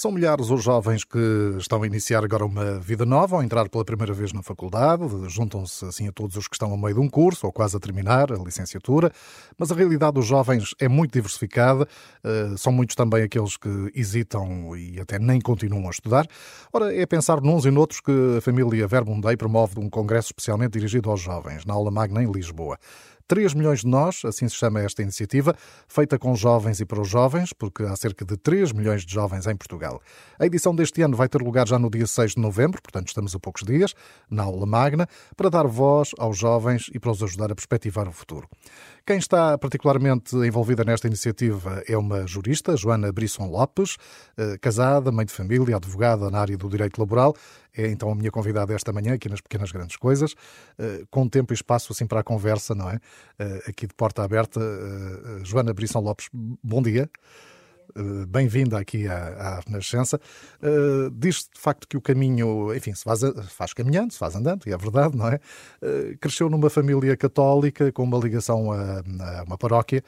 [0.00, 1.18] São milhares os jovens que
[1.58, 5.84] estão a iniciar agora uma vida nova, ou entrar pela primeira vez na faculdade, juntam-se
[5.84, 8.32] assim a todos os que estão a meio de um curso ou quase a terminar
[8.32, 9.12] a licenciatura,
[9.58, 11.86] mas a realidade dos jovens é muito diversificada,
[12.24, 16.26] eh, são muitos também aqueles que hesitam e até nem continuam a estudar.
[16.72, 21.10] Ora, é pensar nuns e noutros que a família Verbundei promove um congresso especialmente dirigido
[21.10, 22.78] aos jovens, na aula magna em Lisboa.
[23.30, 25.54] 3 milhões de nós, assim se chama esta iniciativa,
[25.86, 29.46] feita com jovens e para os jovens, porque há cerca de 3 milhões de jovens
[29.46, 30.02] em Portugal.
[30.36, 33.32] A edição deste ano vai ter lugar já no dia 6 de novembro, portanto estamos
[33.32, 33.94] a poucos dias,
[34.28, 38.12] na aula magna, para dar voz aos jovens e para os ajudar a perspectivar o
[38.12, 38.48] futuro.
[39.06, 43.96] Quem está particularmente envolvida nesta iniciativa é uma jurista, Joana Brisson Lopes,
[44.36, 47.34] eh, casada, mãe de família, advogada na área do direito laboral.
[47.76, 50.34] É então a minha convidada esta manhã aqui nas Pequenas Grandes Coisas,
[50.78, 52.98] eh, com tempo e espaço assim para a conversa, não é?
[53.38, 54.60] Eh, aqui de porta aberta.
[55.44, 57.08] Joana Brisson Lopes, bom dia.
[57.96, 60.20] Eh, bem-vinda aqui à, à Renascença.
[60.62, 64.66] Uh, diz de facto que o caminho, enfim, se faz, faz, caminhando, se faz andando,
[64.66, 65.40] e é verdade, não é?
[66.20, 69.00] Cresceu numa família católica com uma ligação a,
[69.40, 70.02] a uma paróquia.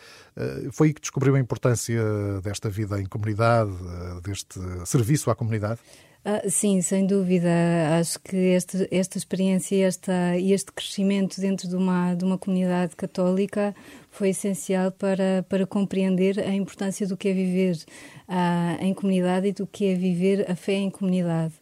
[0.72, 2.00] foi aí que descobriu a importância
[2.42, 3.72] desta vida em comunidade,
[4.22, 5.80] deste serviço à comunidade?
[6.24, 7.48] Ah, sim, sem dúvida.
[7.98, 9.74] Acho que este, esta experiência
[10.38, 13.74] e este crescimento dentro de uma, de uma comunidade católica
[14.08, 17.76] foi essencial para, para compreender a importância do que é viver
[18.28, 21.54] uh, em comunidade e do que é viver a fé em comunidade.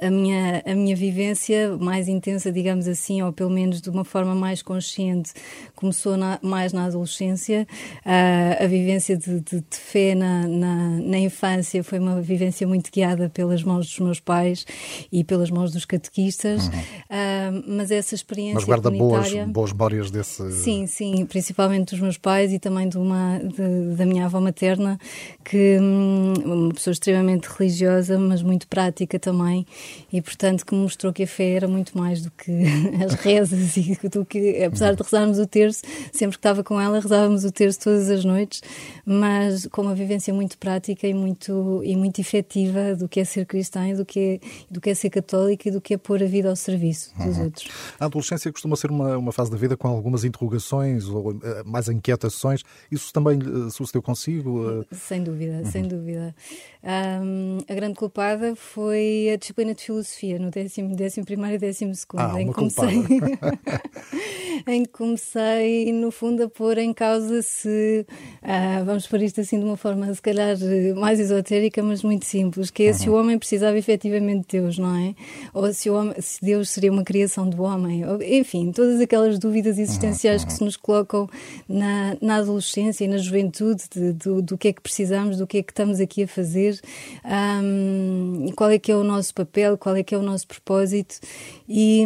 [0.00, 4.34] A minha, a minha vivência mais intensa, digamos assim, ou pelo menos de uma forma
[4.34, 5.32] mais consciente,
[5.74, 7.66] começou na, mais na adolescência.
[8.04, 13.28] a vivência de, de, de fé na, na, na, infância foi uma vivência muito guiada
[13.28, 14.66] pelas mãos dos meus pais
[15.10, 16.66] e pelas mãos dos catequistas.
[16.66, 17.62] Uhum.
[17.66, 18.54] mas essa experiência.
[18.54, 20.50] Mas guarda boas, boas memórias desse.
[20.52, 24.98] Sim, sim, principalmente dos meus pais e também de uma, de, da minha avó materna,
[25.44, 29.66] que hum, uma pessoa extremamente religiosa, mas muito prática também também
[30.12, 32.52] e portanto que mostrou que a fé era muito mais do que
[33.04, 35.82] as rezas e do que apesar de rezarmos o terço
[36.12, 38.62] sempre que estava com ela rezávamos o terço todas as noites
[39.04, 43.46] mas com uma vivência muito prática e muito e muito efetiva do que é ser
[43.46, 46.22] cristã e do que é, do que é ser católica e do que é pôr
[46.22, 47.44] a vida ao serviço dos uhum.
[47.44, 47.68] outros.
[47.98, 51.88] A adolescência costuma ser uma, uma fase da vida com algumas interrogações ou uh, mais
[51.88, 52.62] inquietações.
[52.90, 54.86] Isso também uh, sucedeu consigo uh...
[54.92, 55.70] sem dúvida uhum.
[55.70, 56.34] sem dúvida.
[56.82, 61.94] Um, a grande culpada foi a disciplina de filosofia no décimo, décimo primeiro e décimo
[61.94, 63.04] segundo, ah, em que comecei,
[64.66, 68.06] em que comecei, no fundo, a pôr em causa se,
[68.42, 70.56] uh, vamos pôr isto assim de uma forma, se calhar,
[70.96, 72.94] mais esotérica, mas muito simples, que é uhum.
[72.94, 75.14] se o homem precisava efetivamente de Deus, não é?
[75.54, 79.38] Ou se, o homem, se Deus seria uma criação do homem, ou, enfim, todas aquelas
[79.38, 80.48] dúvidas existenciais uhum.
[80.48, 81.28] que se nos colocam
[81.68, 85.58] na, na adolescência e na juventude, de, do, do que é que precisamos, do que
[85.58, 86.78] é que estamos aqui a fazer,
[87.24, 90.46] um, qual é que é o nosso nosso papel, qual é que é o nosso
[90.48, 91.20] propósito
[91.68, 92.04] e,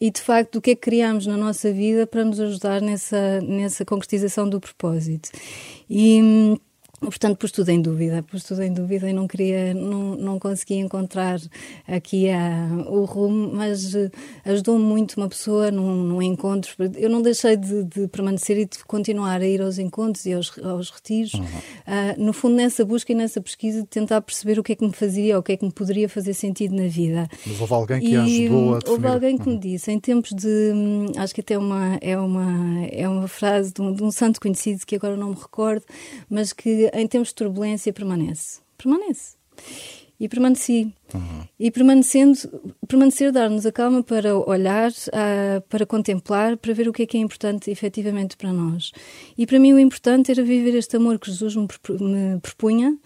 [0.00, 3.40] e de facto o que é que criamos na nossa vida para nos ajudar nessa,
[3.40, 5.30] nessa concretização do propósito.
[5.88, 6.58] E
[7.00, 10.78] Portanto, pus tudo em dúvida, pus tudo em dúvida e não queria, não, não conseguia
[10.78, 11.40] encontrar
[11.88, 14.10] aqui a, o rumo, mas uh,
[14.44, 16.74] ajudou-me muito uma pessoa num, num encontro.
[16.96, 20.58] Eu não deixei de, de, permanecer e de continuar a ir aos encontros e aos,
[20.58, 21.42] aos retiros, uhum.
[21.42, 24.84] uh, no fundo, nessa busca e nessa pesquisa de tentar perceber o que é que
[24.84, 27.26] me fazia o que é que me poderia fazer sentido na vida.
[27.46, 28.92] Mas houve alguém que e, ajudou a definir...
[28.92, 29.54] Houve alguém que uhum.
[29.54, 30.72] me disse, em tempos de.
[30.74, 34.38] Hum, acho que até uma, é, uma, é uma frase de um, de um santo
[34.38, 35.84] conhecido que agora não me recordo,
[36.28, 38.60] mas que em tempos de turbulência permanece.
[38.76, 39.36] Permanece.
[40.18, 40.92] E permaneci.
[41.14, 41.48] Uhum.
[41.58, 42.38] E permanecendo,
[42.86, 47.16] permanecer dar-nos a calma para olhar, uh, para contemplar, para ver o que é que
[47.16, 48.92] é importante efetivamente para nós.
[49.36, 51.66] E para mim o importante era viver este amor que Jesus me,
[52.00, 52.98] me propunha,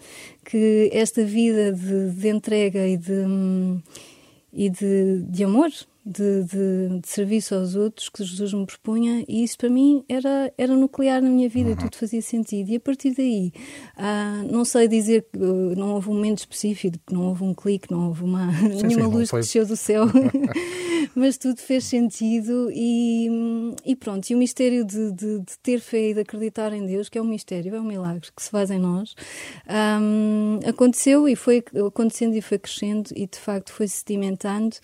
[0.43, 3.23] que esta vida de, de entrega e de,
[4.51, 5.71] e de, de amor
[6.05, 10.53] de, de, de, serviço aos outros que Jesus me propunha e isso para mim era,
[10.55, 11.77] era nuclear na minha vida, uhum.
[11.77, 12.69] tudo fazia sentido.
[12.69, 13.51] E a partir daí,
[13.97, 17.91] ah, não sei dizer que uh, não houve um momento específico, não houve um clique,
[17.91, 20.05] não houve uma, sim, nenhuma sim, luz que desceu do céu,
[21.15, 23.27] mas tudo fez sentido e,
[23.83, 24.29] e pronto.
[24.29, 27.21] E o mistério de, de, de, ter fé e de acreditar em Deus, que é
[27.21, 29.15] um mistério, é um milagre que se faz em nós,
[29.99, 34.75] um, aconteceu e foi acontecendo e foi crescendo e de facto foi sedimentando.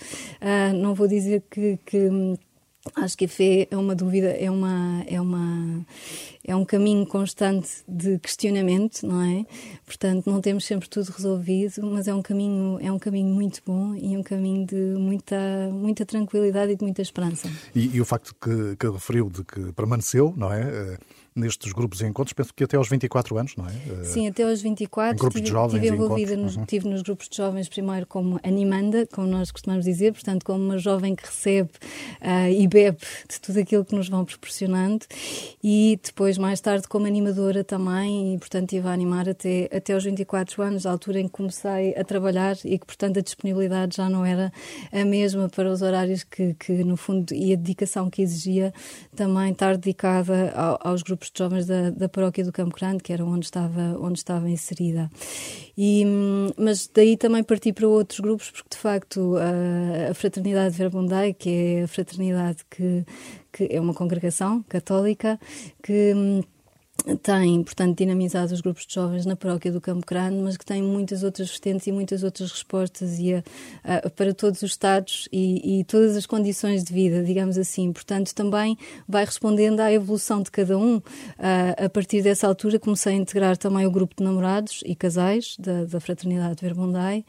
[0.42, 2.10] Uh, não vou dizer que, que
[2.96, 5.86] acho que a fé é uma dúvida, é uma é uma
[6.44, 9.46] é um caminho constante de questionamento, não é?
[9.86, 13.96] Portanto, não temos sempre tudo resolvido, mas é um caminho é um caminho muito bom
[13.96, 17.50] e um caminho de muita muita tranquilidade e de muita esperança.
[17.76, 20.98] E, e o facto que, que referiu de que permaneceu, não é?
[21.34, 24.04] Nestes grupos e encontros, penso que até aos 24 anos, não é?
[24.04, 25.14] Sim, até aos 24.
[25.14, 26.66] Em grupos tive, de jovens tive envolvida nos, uhum.
[26.66, 30.78] tive nos grupos de jovens primeiro como animanda, como nós costumamos dizer, portanto, como uma
[30.78, 31.70] jovem que recebe
[32.22, 32.98] uh, e bebe
[33.30, 35.06] de tudo aquilo que nos vão proporcionando,
[35.64, 40.04] e depois, mais tarde, como animadora também, e portanto, estive a animar até, até aos
[40.04, 44.10] 24 anos, a altura em que comecei a trabalhar e que, portanto, a disponibilidade já
[44.10, 44.52] não era
[44.92, 48.74] a mesma para os horários que, que no fundo, e a dedicação que exigia
[49.16, 53.12] também estar dedicada ao, aos grupos de jovens da, da paróquia do Campo Grande, que
[53.12, 55.12] era onde estava, onde estava inserida.
[55.78, 56.06] E,
[56.58, 61.50] mas daí também parti para outros grupos, porque de facto a, a Fraternidade Verbundai, que
[61.50, 63.06] é a fraternidade que,
[63.52, 65.40] que é uma congregação católica,
[65.84, 66.14] que
[67.22, 70.82] tem, portanto, dinamizado os grupos de jovens na paróquia do Campo Grande, mas que tem
[70.82, 73.44] muitas outras vertentes e muitas outras respostas e a,
[73.84, 77.92] a, para todos os estados e, e, todas as condições de vida, digamos assim.
[77.92, 78.78] Portanto, também
[79.08, 81.02] vai respondendo à evolução de cada um.
[81.78, 85.86] a partir dessa altura, comecei a integrar também o grupo de namorados e casais da,
[85.86, 87.26] da Fraternidade Verbundai,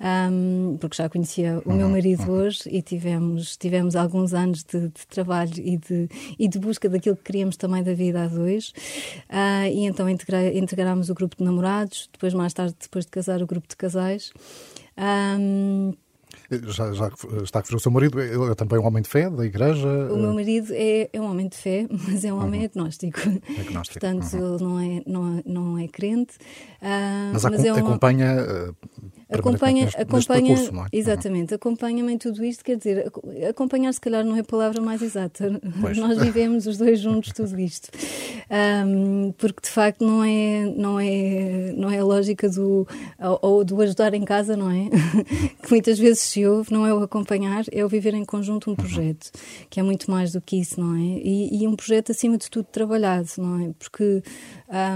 [0.00, 2.40] um, porque já conhecia o meu uhum, marido uhum.
[2.40, 6.08] hoje e tivemos, tivemos alguns anos de, de trabalho e de,
[6.38, 8.72] e de busca daquilo que queríamos também da vida a dois.
[9.28, 13.46] Uh, e então integrámos o grupo de namorados, depois mais tarde, depois de casar, o
[13.46, 14.32] grupo de casais.
[14.98, 15.94] Um,
[16.50, 17.08] já, já,
[17.42, 19.88] está a referir o seu marido, ele é também um homem de fé, da igreja?
[20.10, 22.66] O meu marido é, é um homem de fé, mas é um homem uhum.
[22.66, 23.20] agnóstico.
[23.58, 24.00] agnóstico.
[24.00, 24.54] Portanto, uhum.
[24.54, 26.34] ele não é, não, é, não é crente.
[26.80, 27.76] Uh, mas, mas é um...
[27.76, 28.76] acompanha uh,
[29.38, 30.86] acompanha, acompanha percurso, é?
[30.92, 33.10] exatamente, acompanha-me em tudo isto, quer dizer,
[33.48, 35.60] acompanhar se calhar não é a palavra mais exata.
[35.80, 35.96] Pois.
[35.98, 37.88] Nós vivemos os dois juntos tudo isto.
[38.50, 42.86] Um, porque de facto não é, não é, não é a lógica do,
[43.40, 44.88] ou, do ajudar em casa, não é?
[45.62, 48.72] que muitas vezes se ouve, não é o acompanhar, é o viver em conjunto um
[48.72, 48.76] uhum.
[48.76, 49.30] projeto,
[49.70, 51.00] que é muito mais do que isso, não é?
[51.00, 53.70] E, e, um projeto acima de tudo trabalhado, não é?
[53.78, 54.22] Porque,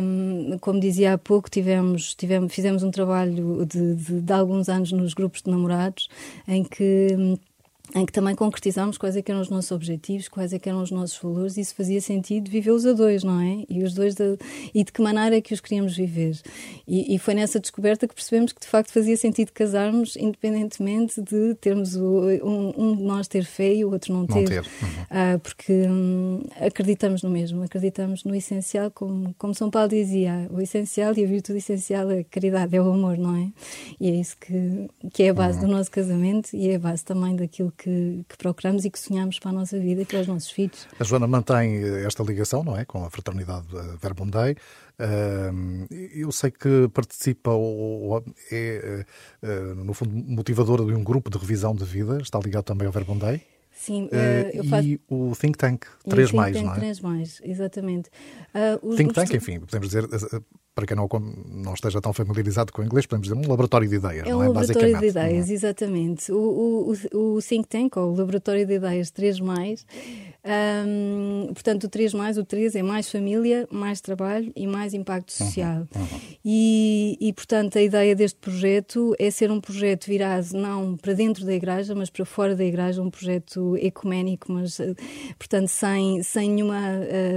[0.02, 4.92] um, como dizia há pouco, tivemos, tivemos, fizemos um trabalho de, de de alguns anos
[4.92, 6.08] nos grupos de namorados,
[6.46, 7.38] em que hum,
[7.94, 11.18] em que também concretizamos quais é eram os nossos objetivos, quais é eram os nossos
[11.18, 13.64] valores, e isso fazia sentido vivê-los a dois, não é?
[13.68, 14.38] E os dois de,
[14.74, 16.40] e de que maneira é que os queríamos viver.
[16.86, 21.54] E, e, foi nessa descoberta que percebemos que de facto fazia sentido casarmos, independentemente de
[21.56, 24.60] termos o, um, um, de nós ter fé e o outro não ter, não ter.
[24.60, 24.88] Uhum.
[25.10, 30.60] Ah, porque hum, acreditamos no mesmo, acreditamos no essencial, como, como São Paulo dizia, o
[30.60, 33.48] essencial e a virtude essencial é a caridade, é o amor, não é?
[34.00, 35.66] E é isso que, que é a base uhum.
[35.66, 39.38] do nosso casamento e é a base também daquilo que, que, procuramos e que sonhamos
[39.38, 40.86] para a nossa vida e para os nossos filhos.
[40.98, 42.84] A Joana mantém esta ligação, não é?
[42.84, 43.66] Com a fraternidade
[44.00, 44.56] Verbum Dei.
[46.14, 49.04] eu sei que participa ou é,
[49.42, 52.18] eh, no fundo, motivadora de um grupo de revisão de vida.
[52.20, 53.18] Está ligado também ao Verbum?
[53.76, 54.88] Sim, uh, faço...
[54.88, 56.76] E o Think Tank 3 mais, não é?
[56.76, 58.08] 3 mais, exatamente.
[58.82, 60.08] Uh, think Tank, enfim, podemos dizer,
[60.74, 61.06] para quem não,
[61.46, 64.38] não esteja tão familiarizado com o inglês, podemos dizer um laboratório de ideias, é um
[64.38, 64.48] não é?
[64.48, 66.32] laboratório de ideias, exatamente.
[66.32, 69.86] O, o, o Think Tank, ou o Laboratório de Ideias 3 mais,
[70.46, 75.30] um, portanto, o 3 mais, o 3 é mais família, mais trabalho e mais impacto
[75.30, 75.88] uhum, social.
[75.94, 76.20] Uhum, uhum.
[76.44, 81.44] E, e, portanto, a ideia deste projeto é ser um projeto virado não para dentro
[81.44, 84.94] da igreja, mas para fora da igreja, um projeto ecuménico, mas, eh,
[85.36, 86.80] portanto, sem, sem nenhuma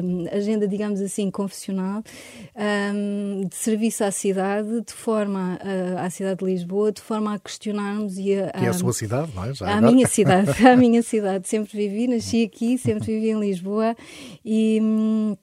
[0.04, 2.04] um, agenda, digamos assim, confessional,
[2.94, 5.60] um, de serviço à cidade, de forma
[5.98, 8.52] a, à cidade de Lisboa, de forma a questionarmos e a.
[8.52, 9.54] Que é a sua cidade, não é?
[9.54, 11.48] Já a minha cidade, a minha cidade.
[11.48, 13.96] Sempre vivi, nasci aqui, sempre portanto vivi em Lisboa
[14.44, 15.38] e hum,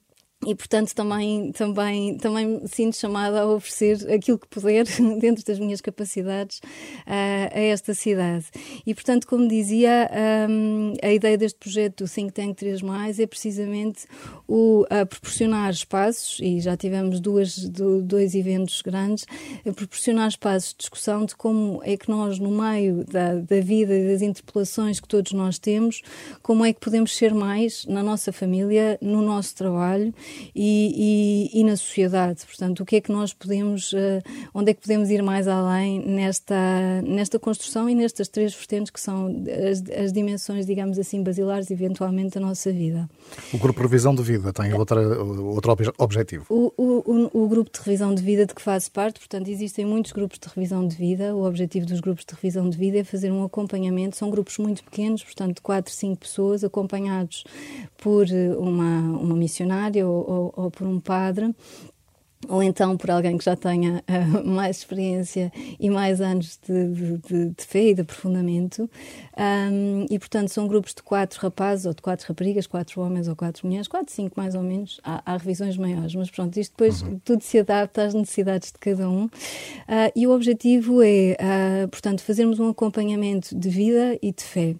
[0.45, 4.85] e portanto também também também me sinto chamada a oferecer aquilo que puder
[5.19, 8.45] dentro das minhas capacidades uh, a esta cidade.
[8.85, 10.09] E portanto como dizia
[10.49, 14.05] um, a ideia deste projeto do Think Tank 3 mais é precisamente
[14.47, 19.25] o a proporcionar espaços e já tivemos duas do, dois eventos grandes
[19.65, 23.97] a proporcionar espaços de discussão de como é que nós no meio da, da vida
[23.97, 26.03] e das interpelações que todos nós temos
[26.43, 30.13] como é que podemos ser mais na nossa família no nosso trabalho
[30.55, 32.45] e, e, e, na sociedade.
[32.45, 34.21] Portanto, o que é que nós podemos, uh,
[34.53, 38.99] onde é que podemos ir mais além nesta, nesta construção e nestas três vertentes que
[38.99, 39.27] são
[39.69, 43.09] as, as dimensões, digamos assim, basilares, eventualmente, da nossa vida.
[43.53, 46.45] O grupo de revisão de vida tem outra, outro objetivo?
[46.49, 49.85] O, o, o, o grupo de revisão de vida de que faz parte, portanto, existem
[49.85, 51.35] muitos grupos de revisão de vida.
[51.35, 54.15] O objetivo dos grupos de revisão de vida é fazer um acompanhamento.
[54.15, 57.43] São grupos muito pequenos, portanto, de 4, 5 pessoas, acompanhados
[57.97, 58.25] por
[58.57, 61.53] uma, uma missionária ou, ou, ou por um padre
[62.47, 67.49] ou então por alguém que já tenha uh, mais experiência e mais anos de, de,
[67.49, 68.89] de fé e de aprofundamento.
[69.37, 73.35] Um, e, portanto, são grupos de quatro rapazes ou de quatro raparigas, quatro homens ou
[73.35, 74.99] quatro mulheres, quatro, cinco mais ou menos.
[75.03, 77.19] Há, há revisões maiores, mas pronto, isto depois uhum.
[77.23, 79.25] tudo se adapta às necessidades de cada um.
[79.25, 84.75] Uh, e o objetivo é, uh, portanto, fazermos um acompanhamento de vida e de fé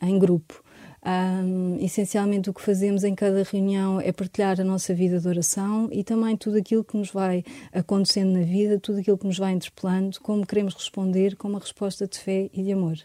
[0.00, 0.61] em grupo.
[1.04, 5.88] Um, essencialmente, o que fazemos em cada reunião é partilhar a nossa vida de oração
[5.90, 7.42] e também tudo aquilo que nos vai
[7.72, 12.06] acontecendo na vida, tudo aquilo que nos vai interpelando, como queremos responder com uma resposta
[12.06, 12.96] de fé e de amor.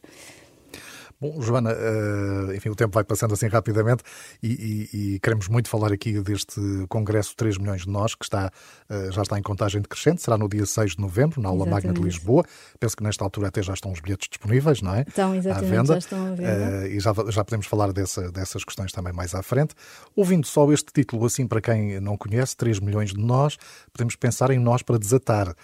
[1.19, 4.03] Bom, Joana, uh, enfim, o tempo vai passando assim rapidamente
[4.41, 8.51] e, e, e, queremos muito falar aqui deste Congresso 3 milhões de nós, que está,
[8.87, 11.65] uh, já está em contagem decrescente, será no dia 6 de novembro, na Aula.
[11.65, 12.45] Magna de Lisboa.
[12.79, 15.01] Penso que nesta altura até já estão os bilhetes disponíveis, não é?
[15.07, 15.93] Estão, exatamente, à venda.
[15.93, 16.83] já estão à venda.
[16.83, 19.73] Uh, e já, já podemos falar dessa, dessas questões também mais à frente.
[20.15, 23.57] Ouvindo só este título, assim, para quem não conhece, 3 milhões de nós,
[23.91, 25.55] podemos pensar em nós para desatar.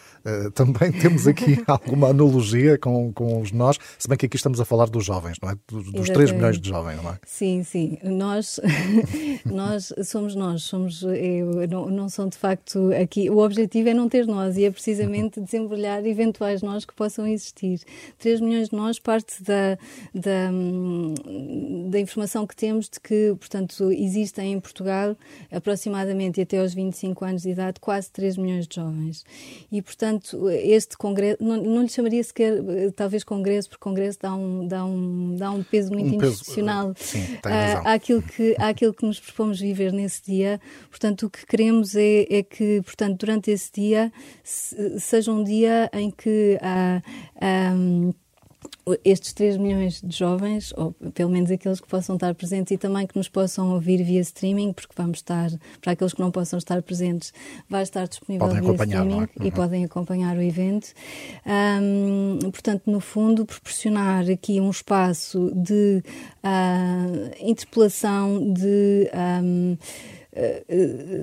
[0.55, 4.65] também temos aqui alguma analogia com, com os nós, se bem que aqui estamos a
[4.65, 5.55] falar dos jovens, é?
[5.67, 7.19] Dos, dos 3 milhões de jovens, não é?
[7.25, 7.97] Sim, sim.
[8.03, 8.59] Nós,
[9.45, 13.29] nós somos nós, somos, eu, não, não são de facto aqui.
[13.29, 17.81] O objetivo é não ter nós e é precisamente desembrulhar eventuais nós que possam existir.
[18.19, 19.77] 3 milhões de nós parte da,
[20.13, 20.51] da,
[21.89, 25.15] da informação que temos de que, portanto, existem em Portugal
[25.51, 29.25] aproximadamente até aos 25 anos de idade quase 3 milhões de jovens.
[29.71, 32.61] E, portanto, este congresso, não, não lhe chamaria sequer
[32.95, 36.95] talvez congresso, porque congresso dá um, dá um, dá um peso muito um institucional uh,
[36.97, 40.59] sim, uh, àquilo, que, àquilo que nos propomos viver nesse dia.
[40.89, 44.11] Portanto, o que queremos é, é que, portanto, durante esse dia
[44.43, 47.01] seja um dia em que há.
[47.75, 48.13] Um,
[49.03, 53.07] estes 3 milhões de jovens, ou pelo menos aqueles que possam estar presentes e também
[53.07, 55.49] que nos possam ouvir via streaming, porque vamos estar,
[55.81, 57.33] para aqueles que não possam estar presentes,
[57.69, 59.17] vai estar disponível podem via streaming é?
[59.17, 59.47] uhum.
[59.47, 60.93] e podem acompanhar o evento.
[61.45, 66.03] Um, portanto, no fundo, proporcionar aqui um espaço de
[66.43, 69.09] uh, interpelação, de.
[69.43, 69.77] Um,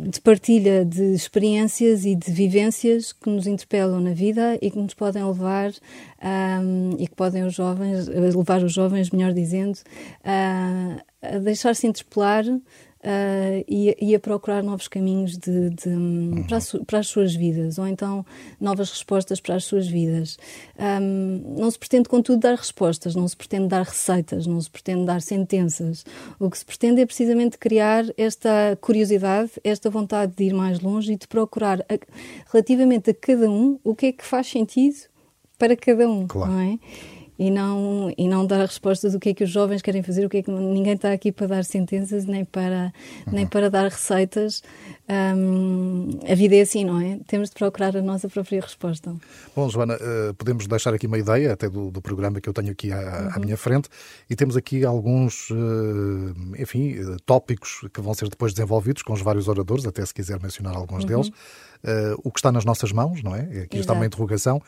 [0.09, 4.95] de partilha de experiências e de vivências que nos interpelam na vida e que nos
[4.95, 5.73] podem levar
[6.63, 9.79] um, e que podem os jovens levar os jovens, melhor dizendo,
[10.23, 12.45] a, a deixar-se interpelar
[13.01, 16.45] uh, e, e, a procurar novos caminhos de, de uhum.
[16.49, 18.25] para, para, as suas vidas, ou então
[18.61, 20.39] novas respostas para as suas vidas.
[20.79, 25.05] Um, não se pretende, contudo, dar respostas, não se pretende dar receitas, não se pretende
[25.05, 26.05] dar sentenças.
[26.39, 31.13] O que se pretende é precisamente criar esta curiosidade, esta vontade de ir mais longe
[31.13, 31.99] e de procurar, a,
[32.53, 34.97] relativamente a cada um, o que é que faz sentido
[35.59, 36.27] para cada um.
[36.27, 36.53] Claro.
[36.53, 36.79] Não é?
[37.41, 40.29] E não, e não dar respostas do que é que os jovens querem fazer, o
[40.29, 42.93] que é que ninguém está aqui para dar sentenças nem para,
[43.27, 43.33] uhum.
[43.33, 44.63] nem para dar receitas.
[45.09, 47.19] Um, a vida é assim, não é?
[47.27, 49.17] Temos de procurar a nossa própria resposta.
[49.57, 52.73] Bom, Joana, uh, podemos deixar aqui uma ideia até do, do programa que eu tenho
[52.73, 53.31] aqui à, uhum.
[53.35, 53.89] à minha frente
[54.29, 59.23] e temos aqui alguns, uh, enfim, uh, tópicos que vão ser depois desenvolvidos com os
[59.23, 61.09] vários oradores, até se quiser mencionar alguns uhum.
[61.09, 61.31] deles.
[62.23, 63.41] o que está nas nossas mãos, não é?
[63.41, 63.79] Aqui Exato.
[63.79, 64.61] está uma interrogação.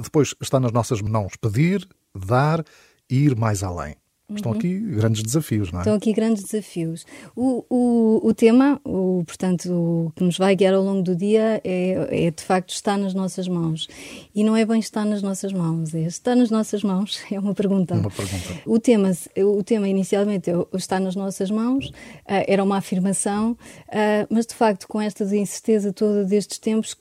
[0.00, 2.64] depois está nas nossas mãos pedir, dar
[3.10, 3.96] e ir mais além.
[4.32, 4.58] Estão uhum.
[4.58, 5.82] aqui grandes desafios, não é?
[5.82, 7.04] Estão aqui grandes desafios.
[7.36, 11.60] O, o, o tema, o, portanto, o que nos vai guiar ao longo do dia
[11.62, 13.86] é, é, de facto estar nas nossas mãos.
[14.34, 17.54] E não é bem estar nas nossas mãos, é estar nas nossas mãos, é uma
[17.54, 17.94] pergunta.
[17.94, 18.62] Uma pergunta.
[18.64, 24.26] O tema, o tema inicialmente é está nas nossas mãos, uh, era uma afirmação, uh,
[24.30, 26.96] mas de facto com esta incerteza toda destes tempos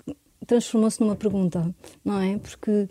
[0.46, 2.38] transformou-se numa pergunta, não é?
[2.38, 2.89] Porque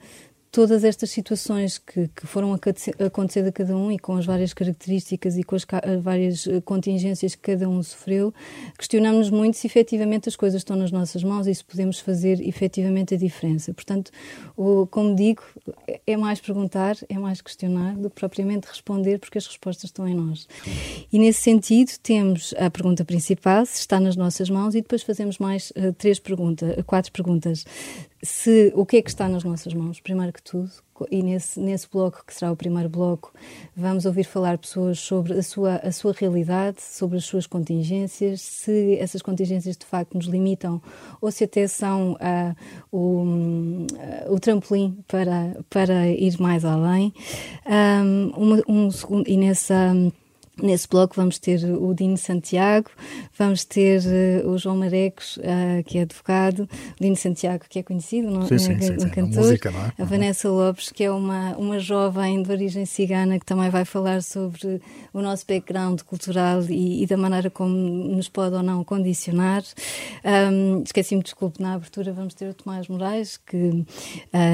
[0.52, 5.38] todas estas situações que, que foram acontecer a cada um e com as várias características
[5.38, 5.66] e com as
[6.02, 8.35] várias eh, contingências que cada um sofreu,
[8.76, 13.14] questionamos muito se efetivamente as coisas estão nas nossas mãos e se podemos fazer efetivamente
[13.14, 13.73] a diferença.
[13.73, 14.11] Portanto,
[14.54, 15.42] o, como digo,
[16.06, 20.14] é mais perguntar, é mais questionar do que propriamente responder, porque as respostas estão em
[20.14, 20.47] nós.
[21.11, 25.38] E nesse sentido, temos a pergunta principal, se está nas nossas mãos, e depois fazemos
[25.38, 27.64] mais uh, três perguntas, quatro perguntas
[28.23, 30.71] se o que é que está nas nossas mãos, primeiro que tudo,
[31.11, 33.33] e nesse, nesse bloco, que será o primeiro bloco,
[33.75, 38.97] vamos ouvir falar pessoas sobre a sua, a sua realidade, sobre as suas contingências, se
[38.99, 40.81] essas contingências de facto nos limitam
[41.21, 42.55] ou se até são uh,
[42.93, 47.12] o, uh, o trampolim para, para ir mais além.
[47.67, 48.88] Um, uma, um
[49.26, 49.93] e nessa
[50.61, 52.90] Nesse bloco vamos ter o Dino Santiago,
[53.38, 54.02] vamos ter
[54.44, 56.68] uh, o João Marecos, uh, que é advogado,
[56.99, 58.47] o Dino Santiago, que é conhecido, não?
[58.47, 59.73] Sim, sim, sim, um cantor, música, é?
[59.73, 60.06] a uhum.
[60.06, 64.82] Vanessa Lopes, que é uma, uma jovem de origem cigana, que também vai falar sobre
[65.14, 69.62] o nosso background cultural e, e da maneira como nos pode ou não condicionar.
[70.52, 73.85] Um, Esqueci-me, desculpe, na abertura vamos ter o Tomás Moraes, que uh,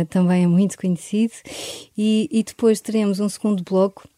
[0.09, 1.35] também é muito conhecido,
[1.97, 4.09] e, e depois teremos um segundo bloco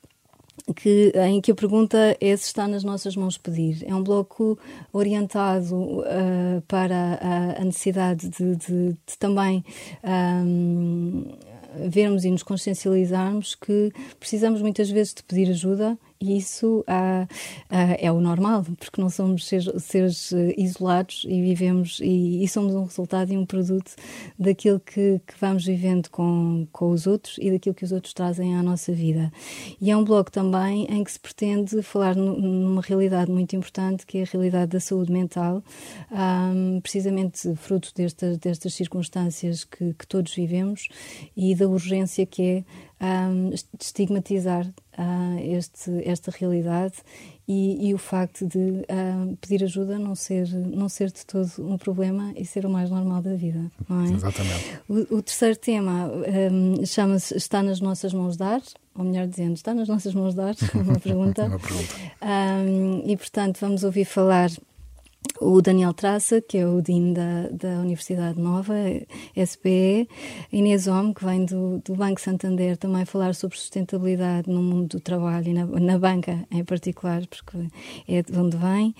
[0.76, 3.84] que, em que a pergunta é se está nas nossas mãos pedir.
[3.86, 4.58] É um bloco
[4.92, 9.64] orientado uh, para a, a necessidade de, de, de também
[10.04, 11.24] um,
[11.88, 17.26] vermos e nos consciencializarmos que precisamos muitas vezes de pedir ajuda e isso ah,
[17.70, 22.48] ah, é o normal, porque não somos seres, seres eh, isolados e vivemos e, e,
[22.48, 23.92] somos um resultado e um produto
[24.38, 28.54] daquilo que, que, vamos vivendo com, com os outros e daquilo que os outros trazem
[28.54, 29.32] à nossa vida.
[29.80, 34.18] E é um blog também em que se pretende falar numa realidade muito importante, que
[34.18, 35.64] é a realidade da saúde mental,
[36.82, 40.86] precisamente fruto destas, destas circunstâncias que, que todos vivemos
[41.34, 42.64] e da urgência que é
[43.00, 46.94] um, estigmatizar uh, este, esta realidade
[47.48, 51.76] e, e, o facto de uh, pedir ajuda não ser, não ser de todo um
[51.76, 53.60] problema e ser o mais normal da vida.
[53.90, 54.12] É?
[54.14, 54.78] Exatamente.
[54.88, 56.08] O, o terceiro tema
[56.52, 58.62] um, chama-se Está nas nossas mãos dar,
[58.94, 61.46] ou melhor dizendo, está nas nossas mãos dar, uma pergunta.
[61.46, 61.94] uma pergunta.
[62.22, 64.50] Um, e portanto vamos ouvir falar
[65.40, 68.74] o Daniel Traça, que é o Dean da, da Universidade Nova,
[69.34, 70.08] SPE,
[70.52, 75.00] Inês Homme, que vem do, do Banco Santander, também falar sobre sustentabilidade no mundo do
[75.00, 77.68] trabalho e na, na banca em particular, porque
[78.06, 78.94] é de onde vem.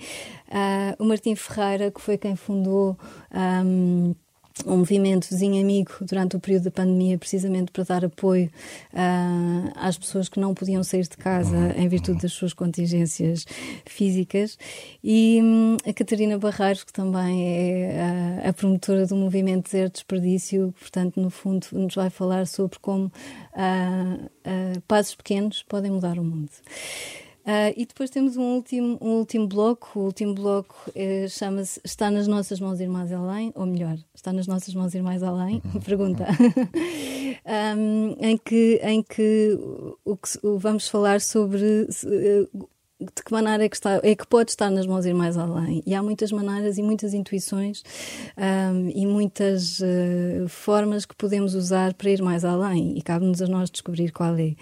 [0.47, 2.97] Uh, o Martim Ferreira, que foi quem fundou.
[3.33, 4.15] Um,
[4.65, 8.49] um movimento vizinho amigo durante o período da pandemia, precisamente para dar apoio
[8.93, 11.71] uh, às pessoas que não podiam sair de casa uhum.
[11.71, 13.45] em virtude das suas contingências
[13.85, 14.57] físicas.
[15.03, 20.73] E um, a Catarina Barreiros, que também é a, a promotora do movimento Zero Desperdício,
[20.79, 26.23] portanto, no fundo, nos vai falar sobre como uh, uh, passos pequenos podem mudar o
[26.23, 26.51] mundo.
[27.41, 29.99] Uh, e depois temos um último, um último bloco.
[29.99, 34.31] O último bloco uh, chama-se Está nas nossas mãos ir mais além, ou melhor, está
[34.31, 35.61] nas nossas mãos ir mais além?
[35.65, 35.81] Uhum.
[35.81, 36.27] Pergunta.
[37.77, 39.57] um, em que, em que,
[40.05, 42.67] o que o, vamos falar sobre uh,
[43.01, 45.81] de que maneira é que, está, é que pode estar nas mãos ir mais além.
[45.87, 47.81] E há muitas maneiras e muitas intuições
[48.37, 52.95] um, e muitas uh, formas que podemos usar para ir mais além.
[52.95, 54.53] E cabe-nos a nós descobrir qual é.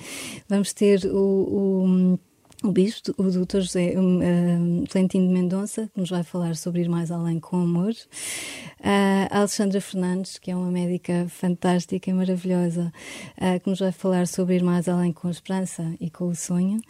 [0.47, 2.19] Vamos ter o, o
[2.63, 6.89] o bispo, o doutor José um, Valentino de Mendonça, que nos vai falar sobre ir
[6.89, 7.91] mais além com amor.
[7.91, 12.91] Uh, a Alexandra Fernandes, que é uma médica fantástica e maravilhosa,
[13.37, 16.35] uh, que nos vai falar sobre ir mais além com a esperança e com o
[16.35, 16.81] sonho.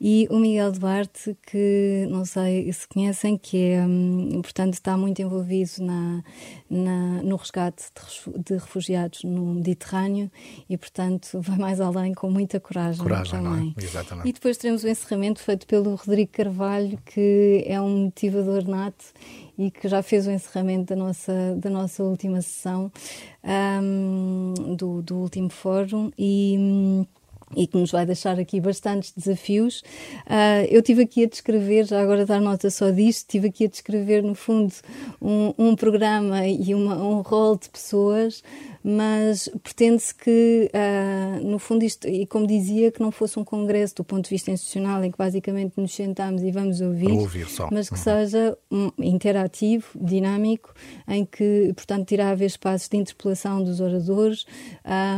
[0.00, 5.20] E o Miguel Duarte, que não sei se conhecem, que é, um, portanto, está muito
[5.22, 6.22] envolvido na,
[6.68, 10.30] na, no resgate de, de, refugiados no Mediterrâneo
[10.68, 13.74] e, portanto, vai mais além com muita coragem, coragem também.
[13.76, 13.84] É?
[13.84, 14.28] Exatamente.
[14.28, 19.04] E depois teremos o encerramento feito pelo Rodrigo Carvalho, que é um motivador nato
[19.56, 22.90] e que já fez o encerramento da nossa, da nossa última sessão
[23.82, 27.06] um, do, do último fórum e
[27.56, 29.80] e que nos vai deixar aqui bastantes desafios.
[30.26, 33.68] Uh, eu tive aqui a descrever, já agora dar nota só disto, tive aqui a
[33.68, 34.70] descrever, no fundo,
[35.18, 38.42] um, um programa e uma, um rol de pessoas
[38.90, 43.96] mas pretende-se que, uh, no fundo, isto, e como dizia, que não fosse um congresso
[43.96, 47.90] do ponto de vista institucional em que basicamente nos sentamos e vamos ouvir, ouvir mas
[47.90, 48.02] que uhum.
[48.02, 50.72] seja um, interativo, dinâmico,
[51.06, 54.46] em que, portanto, irá haver espaços de interpelação dos oradores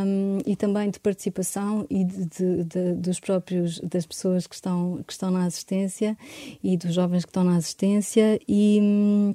[0.04, 5.00] um, e também de participação e de, de, de, dos próprios, das pessoas que estão,
[5.06, 6.18] que estão na assistência
[6.60, 9.34] e dos jovens que estão na assistência e hum,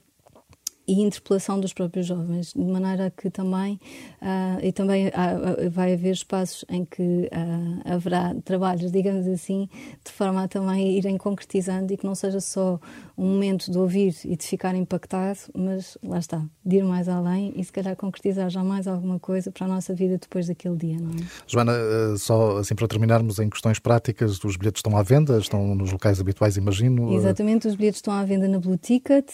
[0.87, 3.79] e interpelação dos próprios jovens, de maneira que também,
[4.21, 9.67] uh, e também uh, vai haver espaços em que uh, haverá trabalhos, digamos assim,
[10.03, 12.79] de forma a também irem concretizando e que não seja só
[13.17, 17.53] um momento de ouvir e de ficar impactado, mas lá está, de ir mais além
[17.55, 20.97] e se calhar concretizar já mais alguma coisa para a nossa vida depois daquele dia,
[20.99, 21.25] não é?
[21.47, 21.73] Joana,
[22.17, 26.19] só assim para terminarmos em questões práticas, os bilhetes estão à venda, estão nos locais
[26.19, 27.13] habituais, imagino?
[27.13, 29.31] Exatamente, os bilhetes estão à venda na Blue Ticket,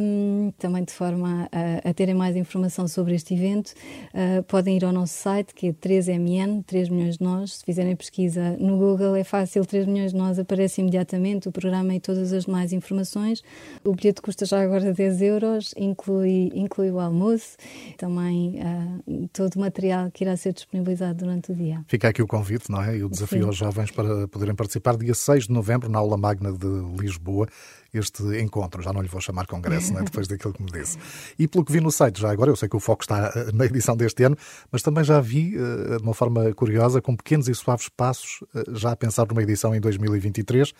[0.00, 3.72] um, também também de forma a, a, terem mais informação sobre este evento,
[4.14, 7.58] uh, podem ir ao nosso site, que é 3MN, 3 milhões de nós.
[7.58, 11.94] Se fizerem pesquisa no Google, é fácil, 3 milhões de nós aparece imediatamente o programa
[11.94, 13.42] e todas as demais informações.
[13.84, 17.56] O bilhete custa já agora 10 euros, inclui, inclui o almoço.
[17.96, 21.84] Também uh, todo o material que irá ser disponibilizado durante o dia.
[21.86, 22.96] Fica aqui o convite, não é?
[22.96, 23.46] E o desafio Sim.
[23.46, 26.66] aos jovens para poderem participar dia 6 de novembro na Aula Magna de
[27.00, 27.48] Lisboa
[27.92, 28.82] este encontro.
[28.82, 30.98] Já não lhe vou chamar congresso, né, depois daquilo que me disse.
[31.38, 33.52] E pelo que vi no site, já agora, eu sei que o foco está eh,
[33.52, 34.36] na edição deste ano,
[34.70, 38.64] mas também já vi, eh, de uma forma curiosa, com pequenos e suaves passos, eh,
[38.74, 40.72] já a pensar numa edição em 2023,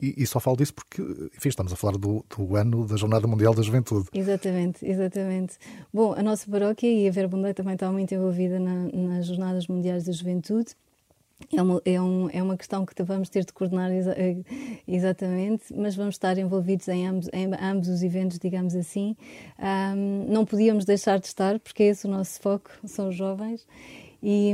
[0.00, 1.02] e, e só falo disso porque,
[1.36, 4.08] enfim, estamos a falar do, do, ano da Jornada Mundial da Juventude.
[4.12, 5.56] Exatamente, exatamente.
[5.92, 10.04] Bom, a nossa paróquia e a Verbundei também está muito envolvida na, nas Jornadas Mundiais
[10.04, 10.74] da Juventude.
[11.52, 14.36] É uma, é, um, é uma questão que vamos ter de coordenar exa eh,
[14.86, 19.16] exatamente, mas vamos estar envolvidos em ambos, em ambos os eventos, digamos assim.
[19.58, 23.66] Um, não podíamos deixar de estar, porque é esse o nosso foco, são os jovens.
[24.22, 24.52] E,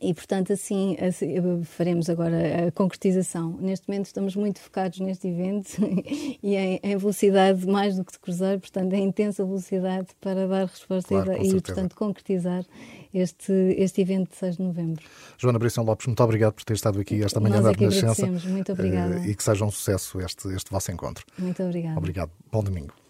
[0.00, 3.56] e, portanto, assim, assim, faremos agora a concretização.
[3.58, 5.70] Neste momento estamos muito focados neste evento
[6.42, 10.66] e em, em velocidade mais do que de cruzeiro, portanto, em intensa velocidade para dar
[10.66, 12.64] resposta claro, e, e, portanto, concretizar
[13.16, 15.04] este, este evento de 6 de novembro.
[15.38, 18.26] Joana Brição Lopes, muito obrigado por ter estado aqui esta manhã da Renascença.
[18.26, 19.16] Muito obrigada.
[19.20, 21.24] Eh, e que seja um sucesso este, este vosso encontro.
[21.38, 21.98] Muito obrigada.
[21.98, 22.30] Obrigado.
[22.52, 23.05] Bom domingo.